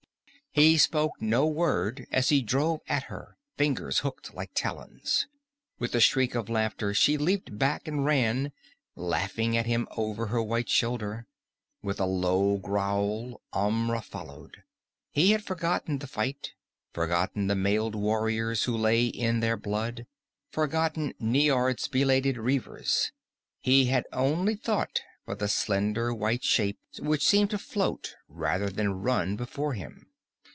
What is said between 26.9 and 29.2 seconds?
which seemed to float rather than